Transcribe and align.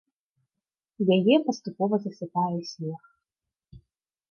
Яе 1.17 1.35
паступова 1.51 1.95
засыпае 2.07 2.59
снег. 2.73 3.03